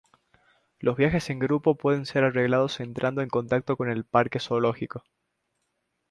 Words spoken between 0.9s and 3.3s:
viajes en grupo pueden ser arreglados entrando en